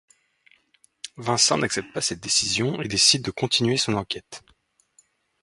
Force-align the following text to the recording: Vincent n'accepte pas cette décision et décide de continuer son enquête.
Vincent 1.17 1.59
n'accepte 1.59 1.93
pas 1.93 2.01
cette 2.01 2.21
décision 2.21 2.81
et 2.81 2.87
décide 2.87 3.21
de 3.21 3.29
continuer 3.29 3.77
son 3.77 3.93
enquête. 3.93 4.43